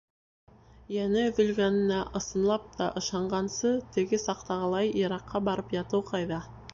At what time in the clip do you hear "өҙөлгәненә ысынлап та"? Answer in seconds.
1.31-2.87